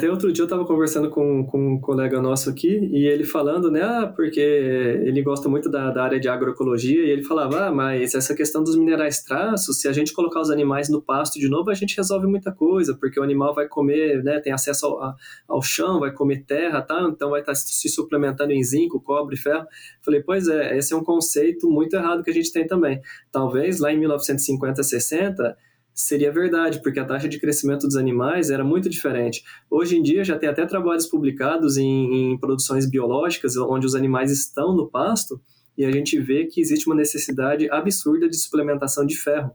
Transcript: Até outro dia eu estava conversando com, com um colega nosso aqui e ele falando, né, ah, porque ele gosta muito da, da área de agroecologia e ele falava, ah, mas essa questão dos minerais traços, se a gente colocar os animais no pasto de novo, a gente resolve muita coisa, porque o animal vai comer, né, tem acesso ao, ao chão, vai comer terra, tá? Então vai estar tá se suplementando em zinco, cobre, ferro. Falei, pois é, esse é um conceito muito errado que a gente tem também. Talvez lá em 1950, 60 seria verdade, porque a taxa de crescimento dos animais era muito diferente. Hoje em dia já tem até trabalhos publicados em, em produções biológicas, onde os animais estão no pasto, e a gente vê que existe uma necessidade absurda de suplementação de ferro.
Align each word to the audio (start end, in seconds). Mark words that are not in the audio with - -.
Até 0.00 0.08
outro 0.08 0.32
dia 0.32 0.42
eu 0.42 0.46
estava 0.46 0.64
conversando 0.64 1.10
com, 1.10 1.44
com 1.44 1.72
um 1.72 1.80
colega 1.80 2.22
nosso 2.22 2.48
aqui 2.48 2.88
e 2.92 3.04
ele 3.04 3.24
falando, 3.24 3.68
né, 3.68 3.82
ah, 3.82 4.06
porque 4.06 4.38
ele 4.38 5.20
gosta 5.24 5.48
muito 5.48 5.68
da, 5.68 5.90
da 5.90 6.04
área 6.04 6.20
de 6.20 6.28
agroecologia 6.28 7.04
e 7.04 7.10
ele 7.10 7.24
falava, 7.24 7.66
ah, 7.66 7.72
mas 7.72 8.14
essa 8.14 8.32
questão 8.32 8.62
dos 8.62 8.76
minerais 8.76 9.24
traços, 9.24 9.80
se 9.80 9.88
a 9.88 9.92
gente 9.92 10.12
colocar 10.12 10.38
os 10.38 10.50
animais 10.50 10.88
no 10.88 11.02
pasto 11.02 11.40
de 11.40 11.48
novo, 11.48 11.68
a 11.68 11.74
gente 11.74 11.96
resolve 11.96 12.28
muita 12.28 12.52
coisa, 12.52 12.94
porque 12.94 13.18
o 13.18 13.24
animal 13.24 13.52
vai 13.52 13.66
comer, 13.66 14.22
né, 14.22 14.38
tem 14.38 14.52
acesso 14.52 14.86
ao, 14.86 15.16
ao 15.48 15.62
chão, 15.62 15.98
vai 15.98 16.12
comer 16.12 16.44
terra, 16.44 16.80
tá? 16.80 17.02
Então 17.10 17.30
vai 17.30 17.40
estar 17.40 17.50
tá 17.50 17.56
se 17.56 17.88
suplementando 17.88 18.52
em 18.52 18.62
zinco, 18.62 19.00
cobre, 19.00 19.36
ferro. 19.36 19.66
Falei, 20.00 20.22
pois 20.22 20.46
é, 20.46 20.78
esse 20.78 20.94
é 20.94 20.96
um 20.96 21.02
conceito 21.02 21.68
muito 21.68 21.96
errado 21.96 22.22
que 22.22 22.30
a 22.30 22.34
gente 22.34 22.52
tem 22.52 22.64
também. 22.64 23.02
Talvez 23.32 23.80
lá 23.80 23.92
em 23.92 23.98
1950, 23.98 24.80
60 24.80 25.56
seria 25.98 26.30
verdade, 26.30 26.80
porque 26.80 27.00
a 27.00 27.04
taxa 27.04 27.28
de 27.28 27.40
crescimento 27.40 27.86
dos 27.86 27.96
animais 27.96 28.50
era 28.50 28.62
muito 28.62 28.88
diferente. 28.88 29.42
Hoje 29.68 29.96
em 29.96 30.02
dia 30.02 30.22
já 30.22 30.38
tem 30.38 30.48
até 30.48 30.64
trabalhos 30.64 31.06
publicados 31.06 31.76
em, 31.76 32.32
em 32.32 32.38
produções 32.38 32.88
biológicas, 32.88 33.56
onde 33.56 33.84
os 33.84 33.96
animais 33.96 34.30
estão 34.30 34.74
no 34.74 34.88
pasto, 34.88 35.40
e 35.76 35.84
a 35.84 35.90
gente 35.90 36.18
vê 36.20 36.46
que 36.46 36.60
existe 36.60 36.86
uma 36.86 36.94
necessidade 36.94 37.68
absurda 37.70 38.28
de 38.28 38.36
suplementação 38.36 39.04
de 39.04 39.16
ferro. 39.16 39.50